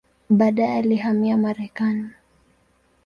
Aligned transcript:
Baadaye 0.29 0.73
alihamia 0.77 1.37
Marekani. 1.37 2.09